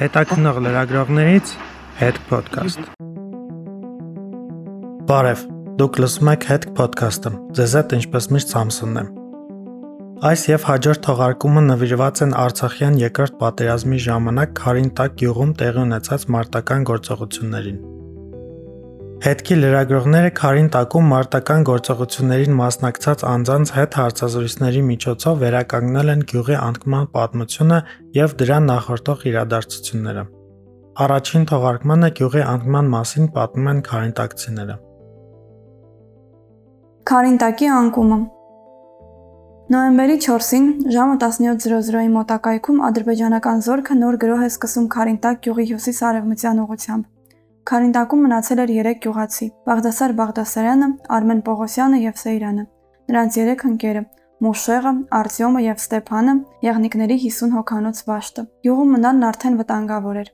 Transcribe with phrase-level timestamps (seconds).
[0.00, 1.50] Հետաքնող լրագրողներից
[1.98, 2.86] հետ podcast։
[5.10, 5.42] Բարև,
[5.82, 9.12] դուք լսում եք հետ podcast-ը։ Ձեզ հետ ինչպես միշտ Սամսոնն եմ։
[10.30, 16.92] Այս եւ հաջորդ թողարկումը նվիրված են Արցախյան երկրորդ պատերազմի ժամանակ Խարինտակ գյուղում տեղի ունեցած մարտական
[16.94, 17.80] գործողություններին։
[19.20, 27.10] Հետքի լրագրողները Քարին տակում մարտական գործողություններին մասնակցած անձանց հետ հարցազրույցների միջոցով վերականգնել են գյուղի անկման
[27.16, 27.80] պատմությունը
[28.16, 30.24] եւ դրան նախորդող իրադարձությունները։
[31.04, 34.78] Առաջին թողարկմանը գյուղի անկման մասին պատմում են քարինտակցիները։
[37.12, 38.20] Քարինտակի անկումը
[39.70, 47.04] Նոյեմբերի 4-ին ժամը 17:00-ի մոտակայքում ադրբեջանական զորքը նոր գրոհ է սկսում Քարինտակ գյուղի հյուսիս-արևմտյան ուղությամբ։
[47.68, 52.64] Քարինտակում մնացել էր 3 գյուղացի՝ Բաղդասար Բաղդասարյանը, Արմեն Պողոսյանը եւ Սեյրանը։
[53.10, 54.02] Նրանց 3 ընկերը՝
[54.40, 56.34] Մուշեղը, Արտյոմը եւ Ստեփանը,
[56.64, 60.30] եղնիկների 50 հոկանոց վաշտը։ Գյուղում մնալն արդեն վտանգավոր էր։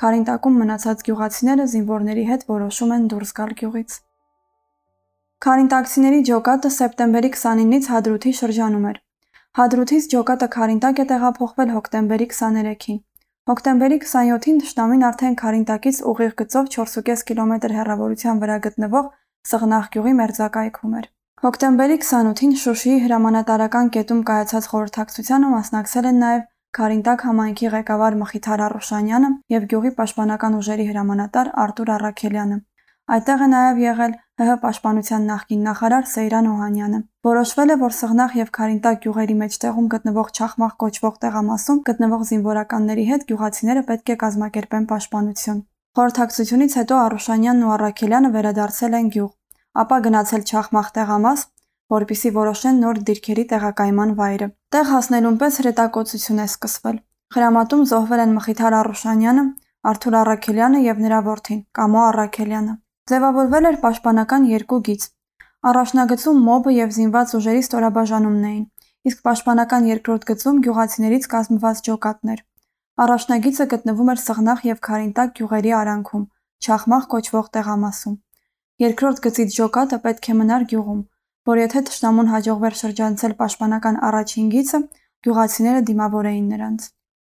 [0.00, 3.98] Քարինտակում մնացած գյուղացիները զինվորների հետ որոշում են դուրս գալ գյուղից։
[5.44, 8.98] Քարինտակցիների ջոկատը սեպտեմբերի 29-ից Հադրութի շրջանում էր։
[9.60, 12.98] Հադրութից ջոկատը Քարինտակ է տեղափոխվել հոկտեմբերի 23-ին։
[13.50, 19.08] Հոկտեմբերի 27-ին թշնամին արդեն Քարինտակից ուղիղ գծով 4.5 կիլոմետր հեռավորության վրա գտնվող
[19.50, 21.08] Սղնաղ գյուղի մերձակայքում էր։
[21.46, 26.46] Հոկտեմբերի 28-ին Շուշիի հրամանատարական կետում կայացած խորհրդակցությանը մասնակցել են նաև
[26.78, 32.60] Քարինտակ համայնքի ղեկավար Մխիթար Արոշանյանը եւ գյուղի պաշտպանական ուժերի հրամանատար Արտուր Առաքելյանը։
[33.18, 38.52] Այդտեղ է նաև եղել ՀՀ պաշտպանության նախկին նախարար Սեյրան Օհանյանը։ Որոշվել է, որ Սղնախ եւ
[38.56, 45.60] Քարինտակ գյուղերի մեջտեղում գտնվող Չախմախ կոչվող տեղամասում գտնվող զինվորականների հետ գյուղացիները պետք է կազմակերպեն պաշտպանություն։
[46.00, 49.30] Խորհրդակցությունից հետո Արոշանյանն ու Առաքելյանը վերադարձել են գյուղ,
[49.84, 51.40] ապա գնացել Չախմախ տեղամաս,
[52.00, 57.00] որpիսի որոշեն նոր դիրքերի տեղակայման վայրը։ Տեղ հասնելուն պես հրետակոծություն է սկսվել։
[57.34, 59.44] Խրամատում զոհվել են Մխիթար Արոշանյանը,
[59.90, 62.74] Արթուր Առաքելյանը եւ նրա որդին Կամո Առաքելյանը։
[63.10, 65.04] Ձևավորվել էր պաշտպանական երկու գիծ։
[65.70, 68.66] Առաջնագծում մոբը եւ զինված ուժերի ստորաբաժանումն էին,
[69.10, 72.42] իսկ պաշտպանական երկրորդ գծում գյուղացիներից կազմված ջոկատներ։
[73.04, 76.24] Առաջնագիծը գտնվում էր Սղնախ եւ Քարինտակ գյուղերի արանքում,
[76.60, 78.16] Չախմախ կոչվող տեղամասում։
[78.84, 81.02] Երկրորդ գծից ջոկատը պետք է մնար գյուղում,
[81.50, 84.82] որ եթե ճշտամուն հաջողվեր շրջանցել պաշտպանական առաջին գիծը,
[85.26, 86.88] գյուղացիները դիմավոր էին նրանց։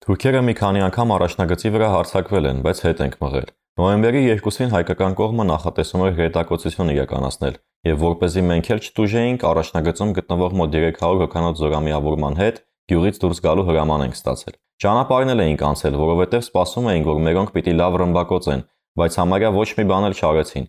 [0.03, 3.51] Թուրքերը մի քանի անգամ առաջնագծի վրա հարձակվել են, բայց հետ ենք մղել։
[3.81, 7.55] Նոյեմբերի 2-ին հայկական կողմը նախատեսում էր հրետակոծություն իրականացնել,
[7.89, 12.61] եւ որպեսզի մենք էլ չտուժեինք, առաջնագծում գտնվող մոտ 300 հոգանոց զորամիավորման հետ
[12.93, 17.55] գյուղից դուրս գալու հրաման ենք ստացել։ Ճանապարհն էլ էինք անցել, որովհետեւ սպասում էինք, որ մերոնք
[17.57, 18.63] պիտի լավ ռմբակոծեն,
[19.01, 20.69] բայց համարյա ոչ մի բան էլ չարեցին։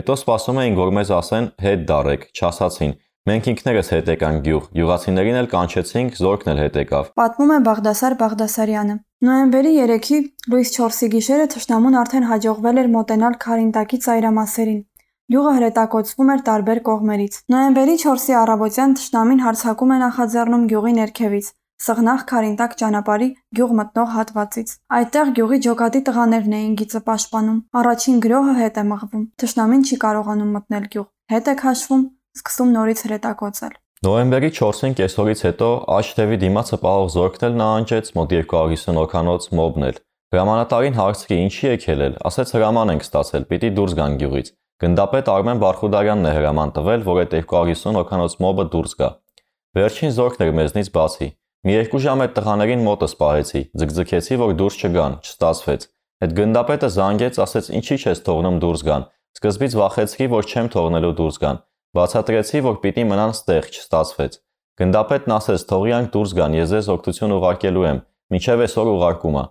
[0.00, 2.92] Հետո սպասում էինք, որ մեզ ասեն՝ հետ դարեք, չասացին,
[3.28, 8.16] Մենք ինքներս հետ եկանք գյուղ, յուղացիներին էլ կանչեցինք, զորքն էլ հետ եկավ։ Պատմում է Բաղդասար
[8.22, 8.94] Բաղդասարյանը։
[9.28, 10.20] Նոյեմբերի 3-ի
[10.54, 14.80] լույս 4-ի գիշերը թշնամուն արդեն հաջողվել էր մոտենալ Քարինտակի ծայրամասերին։
[15.30, 22.24] Յուղը հրետակոծվում էր տարբեր կողմերից։ Նոյեմբերի 4-ի առավոտյան թշնամին հարցակում է նախաձեռնում գյուղի ներքևից, Սղնախ
[22.28, 28.80] Քարինտակ ճանապարհի գյուղ մտնող հատվածից։ Այդտեղ գյուղի ջոկատի տղաներն էին գիծը պաշտպանում։ Առաջին գրոհը հետ
[28.80, 32.04] է մղվում։ Թշնամին չի կարողանում մտնել գյուղ։ Հետ է քաշվում,
[32.40, 38.30] սկսում նորից հրետակոծել։ Նոյեմբերի 4-ին կեսօրից հետո աջ թևի դիմացը պահող զորքն էլ նահանջեց մոտ
[38.32, 39.98] 250 օքանոց մոբն էլ։
[40.30, 45.60] Հրամանատարին հարցրի ինչի եք ելել, ասեց հրաման ենք ստացել, պիտի դուրս գան գյուղից։ Գնդապետ Արմեն
[45.60, 49.08] Բարխուդարյանն է հրաման տվել, որ այդ 250 օքանոց մոբը դուրս գա։
[49.76, 51.28] Վերջին զորքն էր մեզնից բացի։
[51.68, 55.82] Մի երկու ժամ այդ տղաներին մոտս պահեցի, ձգձգեցի, որ դուրս չգան, չստացվեց։
[56.24, 59.04] Այդ գնդապետը զանգեց, ասեց ինչի՞ չես թողնում դուրս գան։
[59.36, 64.34] Սկզբից վախեցրի, որ չեմ թողնելու դուրս գան։ Բացատրեցի, որ պիտի մնան ստեղ, չստացվեց։
[64.80, 67.98] Գնդապետն ասեց՝ թողիանք դուրս գան, ես ձեզ օգնություն ուղարկելու եմ,
[68.30, 69.42] մինչև այսօր ուղարկումը։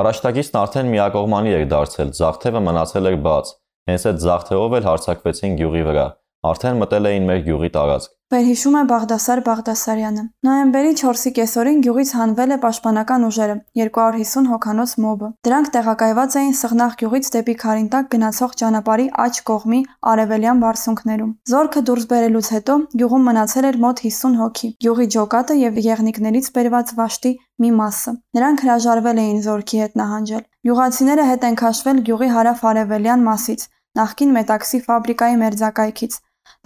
[0.00, 3.52] Առաջնակիցն արդեն միակողմանի էր դարձել, զաղթևը մնացել էր բաց։
[3.86, 6.06] Հենց այդ զաղթերով էլ հարձակվեցին գյուղի վրա։
[6.50, 12.54] Արդեն մտել էին մեր գյուղի տարածք։ Վերհիշում է Բաղդասար Բաղդասարյանը։ Նոյեմբերի 4-ի կեսօրին գյուղից հանվել
[12.54, 19.06] է պաշտպանական ուժերը 250 հոկանոց մոբը։ Դրանք տեղակայված էին Սղնաղ գյուղից դեպի Խարինտակ գնացող ճանապարհի
[19.26, 19.80] աջ կողմի
[20.14, 25.80] արևելյան բարձունքներում։ Զորքը դուրս բերելուց հետո գյուղում մնացել էր մոտ 50 հոգի։ Գյուղի ջոկատը եւ
[25.86, 32.04] եղնիկներից բերված վաշտի մի մասը։ Նրանք հրաժարվել էին զորքի հետ նահանջել։ Գյուղացիները հետ են քաշվել
[32.10, 36.16] գյուղի հարավ-արևելյան մասից, նախկին մետաքսի ֆաբրիկայի մերձակայքից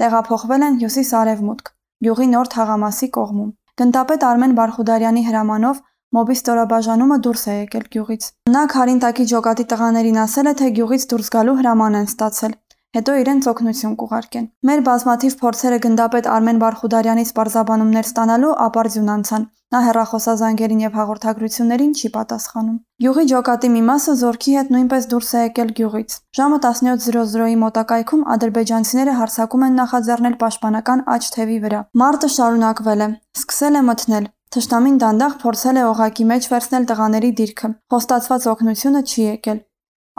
[0.00, 1.70] տեղափոխվել են հյուսիս-արևմուտք,
[2.06, 3.50] գյուղի նոր թաղամասի կողմում։
[3.80, 5.84] Գնդապետ Արմեն Բարխուդարյանի հրամանով
[6.16, 8.24] մոբի ստորաբաժանումը դուրս է եկել գյուղից։
[8.54, 12.56] Նա Քարինտակի ջոկատի տղաներին ասել է, թե գյուղից դուրս գալու հրաման են ստացել։
[12.96, 19.80] հետո իրենց օգնություն կուղարկեն։ Մեր բազմաթիվ փորձերը գնդապետ Արմեն Բարխուդարյանից բարձաբանումներ ստանալու ապարդյուն անցան։ Նա
[19.86, 25.70] հերախոսազանգերին եւ հաղորդագրություններին չի պատասխանում։ Գյուղի ջոկատի մի մասը զորքի հետ նույնպես դուրս է եկել
[25.78, 33.10] գյուղից։ Ժամը 17:00-ի մոտակայքում ադրբեջանցիները հարձակում են նախաձեռնել պաշտպանական աճ թևի վրա։ Մարտը շարունակվել է։
[33.38, 39.20] Սկսել է մթնել։ Թշնամին դանդաղ փորձել է օղակի մեջ վերցնել տղաների դիրքը։ Խոստացված օգնությունը չի
[39.30, 39.60] եկել։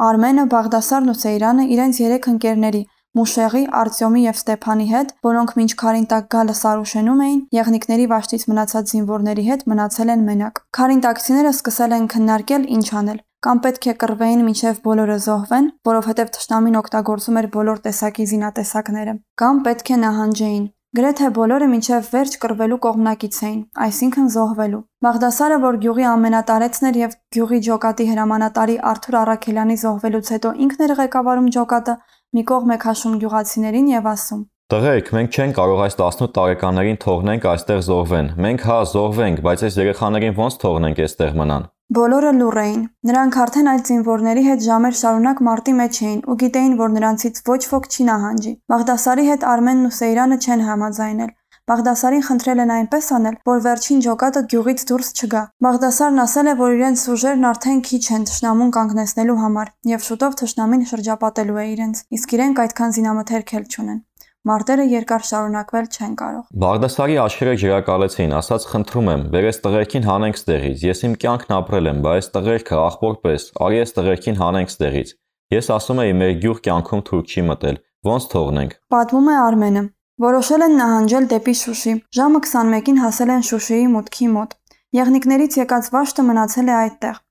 [0.01, 6.29] Արմենը, Բաղդասարն ու Սեյրանը իրենց երեք ընկերների՝ Մուշեղի, Արտյոմի եւ Ստեփանի հետ, որոնք մինչ Քարինտակ
[6.31, 12.67] գալը Սարուշենում էին, եղնիկների վաշտից մնացած զինվորների հետ մնացել են մենակ։ Քարինտակցիները սկսել են քննարկել
[12.77, 18.25] ինչ անել։ Կամ պետք է կռվեին մինչև բոլորը զոհվեն, որովհետև թշնամին օգտագործում էր բոլոր տեսակի
[18.31, 25.59] զինատեսակները, կամ պետք է նահանջեին։ Գրեթե բոլորը մինչև վերջ կռվելու կողմնակից էին, այսինքն զոհվելու։ Բաղդասարը,
[25.63, 31.47] որ գյուղի ամենատարեցն էր եւ գյուղի ջոկատի հրամանատարի Արթուր Արաքելյանի զոհվելուց հետո ինքն էր ղեկավարում
[31.55, 31.95] ջոկատը,
[32.35, 34.41] մի կողմ է քաշում գյուղացիներին եւ ասում.
[34.71, 39.79] Տղերք, մենք չենք կարող այս 18 տարեկաններին թողնենք այստեղ զոհվեն։ Մենք հա զոհվենք, բայց այս
[39.81, 41.65] երեխաներին ոնց թողնենք այստեղ մնան։
[41.95, 46.75] Բոլորը լուռ էին։ Նրանք արդեն այդ զինվորների հետ ժամեր շարունակ մարտի մեջ էին ու գիտեին,
[46.81, 51.33] որ նրանցից ոչ ոք չի նահանջի։ Բաղդասարի հետ Արմենն ու Սեյրանը չեն համաձայնել։
[51.71, 56.77] Բաղդասարին խնդրել են այնպես անել, որ վերջին ջոկատը գյուղից դուրս չգա։ Բաղդասարն ասել է, որ
[56.79, 62.37] իրենց ուժերն արդեն քիչ են թշնամուն կանգնեցնելու համար, եւ շուտով թշնամին շրջապատելու է իրենց, իսկ
[62.39, 64.01] իրենք այդքան զինամթերք էլ չունեն։
[64.49, 70.85] Մարտերը երկար շարունակվել չեն կարող։ Բաղդասարի աչքերը ջրակալեցին, ասաց խնդրում եմ, բերես տղերքին հանենք ստեղից։
[70.87, 75.13] Ես իմ կյանքն ապրել եմ, բայց տղերքը աղբորպես, արի ես տղերքին հանենք ստեղից։
[75.51, 77.77] Ես ասում եի մեր գյուղ կյանքում թուրք չի մտել։
[78.09, 79.83] Ոնց թողնենք։ Պատմում է Արմենը։
[80.25, 84.55] Որոշել են նահանջել դեպի Շուշի։ Ժամը 21-ին հասել են Շուշիի մուտքի մոտ։
[85.01, 87.21] Եղնիկներից եկած վաշտը մնացել է այդտեղ։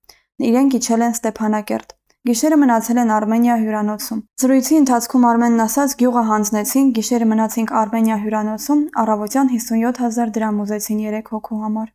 [0.51, 1.97] Իրենք իջել են Ստեփանակերտ։
[2.29, 8.83] Գիշերը մնացել են Արմենիա հյուրանոցում։ Զրույցի ընթացքում Արմենն ասաց գյուղը հանձնեցին, գիշերը մնացինք Արմենիա հյուրանոցում,
[9.03, 11.89] առավոտյան 57000 դրամ ուզեցին 3 հոգու համար։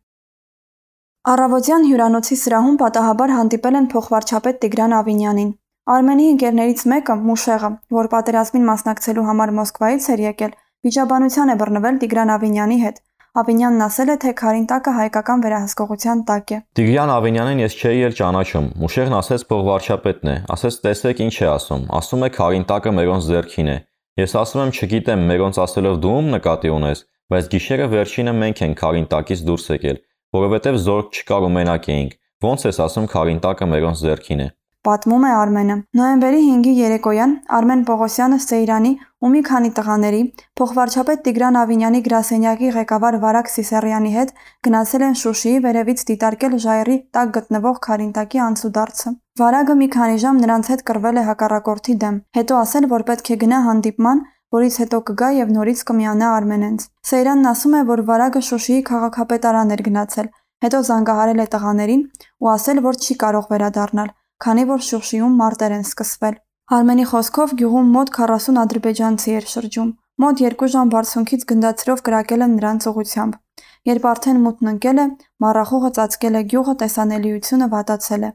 [1.36, 5.50] Առավոտյան հյուրանոցի սրահում պատահաբար հանդիպել են փոխվարչապետ Տիգրան Ավինյանին։
[5.94, 7.70] Արմենի ընկերներից մեկը՝ Մուշեղը,
[8.02, 10.56] որ պատերազմին մասնակցելու համար Մոսկվայից էր եկել,
[10.86, 13.05] Վիճաբանության է բռնվել Տիգրան Ավինյանի հետ։
[13.36, 18.70] Ավինյանն ասել է, թե Քարինտակը հայկական վերահսկողության տակ է։ Տիգրան Ավինյանին ես չէի էլ ճանաչում։
[18.80, 23.76] Մուշեղն ասեց փողվարչապետն է, ասեց տեսեք ինչ է ասում։ Ասում է Քարինտակը մերոնց ձեռքին է։
[24.24, 27.06] Ես ասում եմ, չգիտեմ, մերոնց ասելով դու ում նկատի ունես,
[27.36, 29.98] բայց գիշերը վերջինը մենք ենք Քարինտակից դուրս եկել,
[30.40, 34.54] որովհետև զորք չկար ու մենակ էինք։ Ոնց ես ասում Քարինտակը մերոնց ձեռքին է
[34.86, 38.92] պատմում է Արմենը։ Նոյեմբերի 5-ի երեկոյան Արմեն Պողոսյանը Սեյրանի
[39.26, 40.20] ու մի քանի տղաների
[40.60, 44.32] փոխվարչապետ Տիգրան Ավինյանի գրասենյակի ղեկավար Վարակ Սիսարյանի հետ
[44.68, 50.70] գնացել են Շուշիի վերևից դիտարկել ժայռի տակ գտնվող Խարինտակի անցուդարձը։ Վարագը մի քանի ժամ նրանց
[50.72, 54.22] հետ կռվել է հակառակորդի դեմ, հետո ասել, որ պետք է գնա հանդիպման,
[54.56, 59.82] որից հետո կգա եւ նորից կմիանա Արմենենց։ Սեյրանն ասում է, որ Վարագը Շուշիի քաղաքապետարան էր
[59.88, 60.30] գնացել,
[60.64, 62.06] հետո զանգահարել է տղաներին
[62.40, 66.34] ու ասել, որ չի կարող վերադառնալ, քանի որ Շուշիում մարտեր են սկսվել։
[66.76, 69.90] Արմենի խոսքով գյուղում մոտ 40 ադրբեջանցի էր շրջում։
[70.22, 73.38] Մոտ 2 ժամ բարձունքից գնդացրով կրակել են նրանց ուղությամբ։
[73.86, 75.06] Երբ արդեն մութն ընկել է,
[75.44, 78.30] մառախուղը ծածկել է գյուղը, տեսանելիությունը վատացել է։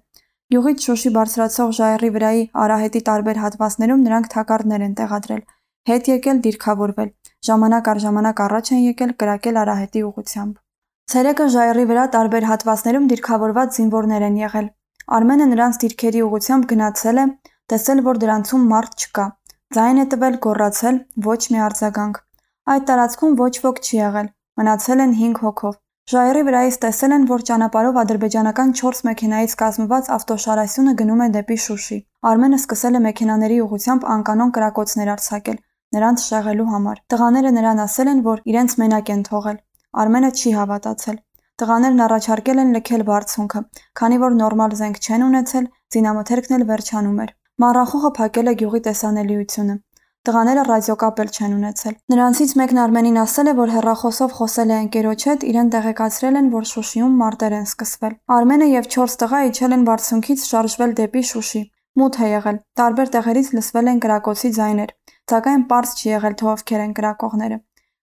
[0.52, 5.44] Գյուղից Շուշի բարձրացող ժայռի վրայի արահետի տարբեր հատվածներում նրանք թակարդներ են տեղադրել։
[5.92, 7.10] Հետ եկել դիրքավորվել։
[7.48, 10.54] Ժամանակ առ ժամանակ առաջ են եկել կրակել արահետի ուղությամբ։
[11.12, 14.68] Ցերեկը ժայռի վրա տարբեր հատվածներում դիրքավորված զինվորներ են եղել։
[15.12, 17.24] Արմենը նրանց դիրքերի ուղղությամբ գնացել է,
[17.72, 19.24] տեսել, որ դրանցում մարդ չկա։
[19.76, 22.20] Ձայն է տվել, գոռացել, ոչ մի արձագանք։
[22.72, 24.30] Այդ տարածքում ոչ ոք չի եղել,
[24.62, 25.76] մնացել են 5 հոգով։
[26.12, 32.00] Ժայռի վրայից տեսել են, որ ճանապարհով ադրբեջանական 4 մեքենայից կազմված ավտոշարասյունը գնում է դեպի Շուշի։
[32.32, 35.60] Արմենը սկսել է մեքենաների ուղությամբ անկանոն կրակոցներ արձակել,
[35.98, 39.60] նրանց շեղելու համար։ Տղաները նրան ասել են, որ իրենց մենակ են թողել։
[40.02, 41.18] Արմենը չի հավատացել։
[41.62, 43.60] Տղաներն առաջարկել են լքել բարձունքը,
[44.00, 45.66] քանի որ նորմալ զենք չեն ունեցել,
[45.96, 49.76] զինամթերքն էլ վերջանում էր։ Մառախուղը փակել է գյուղի տեսանելիությունը։
[50.30, 55.26] Տղաները ռադիոկապ էլ չեն ունեցել։ Նրանցից մեկն Արմենին ասել է, որ հերրախոսով խոսել է ընկերոջ
[55.30, 59.86] հետ, իրեն տեղեկացրել են, որ Շուշիում մարտեր են սկսվել։ Արմենը եւ 4 տղա իջել են
[59.90, 61.64] բարձունքից շարժվել դեպի Շուշի։
[62.02, 64.94] Մութ է եղել։ Տարբեր տեղերից լսվել են կրակոցի ձայներ,
[65.32, 67.58] սակայն པարզ չի եղել թե ովքեր են կրակողները։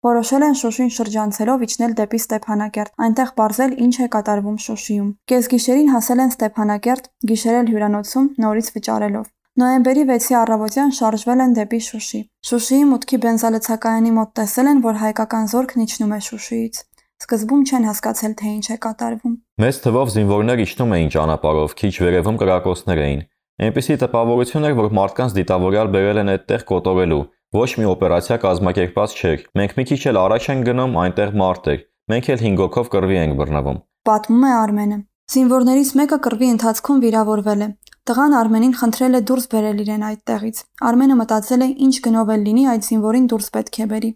[0.04, 6.24] Որոշել են Շուշին շրջանցելով իջնել դեպի Ստեփանակերտ, այնտեղ պարզել ինչ է կատարվում Շուշիում։ Կեսգիշերին հասել
[6.24, 9.30] են Ստեփանակերտ, գիշերել հյուրանոցում, նորից վճարելով։
[9.64, 15.46] Նոյեմբերի 6-ի առավոտյան շարժվել են դեպի Շուշի։ Շուշիի մուտքի բենզալցակայանի մոտ տեսել են, որ հայկական
[15.54, 16.80] զորքն իջնում է Շուշիից։
[17.24, 22.40] Սկզբում չեն հասկացել, թե ինչ է կատարվում։ Մեծ թվով զինվորներ իջնում էին ճանապարհով, քիչ վերևում
[22.44, 23.22] կրակոցներ էին։
[23.64, 29.42] Այնպիսի տպավորություն էր, որ մարդկանց դիտավորյալ բերել են այդտեղ կոտորելու։ Ոչ մի օպերացիա կազմակերպված չէր։
[29.60, 33.20] Մենք մի քիչ էլ առաջ են գնում, այնտեղ մարդ էր։ Մենք էլ 5 հոգով կրվի
[33.24, 33.78] ենք բռնվում։
[34.10, 34.98] Պատմում է Արմենը։
[35.34, 37.68] Զինվորներից մեկը կրվի ընթացքում վիրավորվել է։
[38.10, 40.58] Տղան Արմենին խնդրել է դուրս բերել իրեն այդտեղից։
[40.90, 44.12] Արմենը մտածել է ինչ գնով էլ լինի այդ զինվորին դուրս պետք է բերի։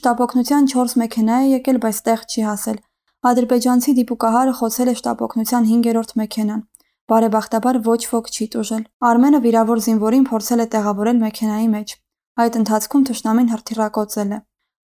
[0.00, 2.84] Շտապօգնության 4 մեքենա է եկել, բայց տեղ չի հասել։
[3.30, 6.60] Ադրբեջանցի դիպուկահարը խոցել է շտապօգնության 5-րդ մեքենան։
[7.10, 11.98] Բարեբախտաբար ոչ ոք չի տուժել։ Արմենը վիրավոր զինվորին փորձել է տեղավորել մեքենայի մեջ։
[12.40, 14.38] Այդ ընթացքում թշնամին հրթիռակոծել է։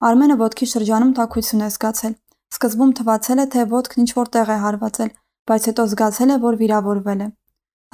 [0.06, 2.14] Արմենը ոտքի շրջանում տաքություն է զգացել։
[2.56, 5.10] Սկզբում թվացել է, թե ոտքն ինչ-որ տեղ է հարվածել,
[5.50, 7.28] բայց հետո զգացել է, որ վիրավորվել է։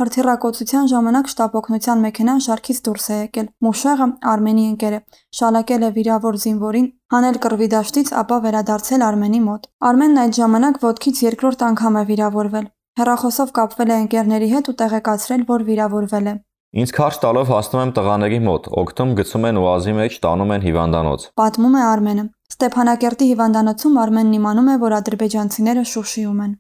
[0.00, 5.00] Հրթիռակոծության ժամանակ շտապօգնության մեքենան շարքից դուրս է եկել։ Մուշեղը Արմենի ընկերը
[5.38, 11.20] շալակել է վիրավոր զինվորին, հանել կռվի դաշտից, ապա վերադարձել Արմենի մոտ։ Արմենն այդ ժամանակ ոտքից
[11.28, 12.66] երկրորդ անգամ է վիրավորվել։
[13.02, 16.34] Հեռախոսով կապվել է ընկերների հետ ու տեղեկացրել, որ վիրավորվել է։
[16.72, 21.26] Ինձ քարշ տալով հասնում եմ տղաների մոտ, օգտում գցում են ուազի մեջ, տանում են հիվանդանոց։
[21.36, 22.24] Պատմում է Արմենը։
[22.54, 26.54] Ստեփանակերտի հիվանդանոցում Արմենն իմանում է, որ ադրբեջանցիները Շուշիում են։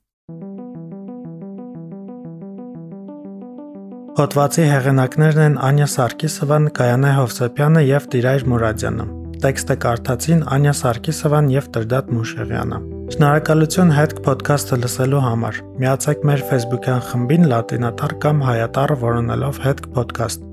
[4.20, 9.06] Հոդվացի հեղինակներն են Անյա Սարգիսովան, Գայանե Հովսեփյանը եւ Տիրայր Մուրադյանը։
[9.46, 17.02] Տեքստը կարդացին Անյա Սարգիսովան եւ Տրդատ Մուշեղյանը։ Շնորհակալություն հետք ոդքասթը լսելու համար։ Միացեք մեր Facebook-յան
[17.08, 20.46] խմբին լատինատար կամ հայատառ որոնելով հետք ոդքասթ։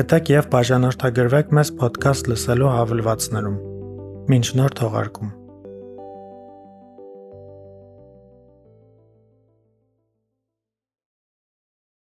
[0.00, 3.62] Գտեք եւ բաժանորդագրվեք մեզ ոդքասթ լսելու հավելվածներում։
[4.32, 5.38] Մինչ նոր թողարկում։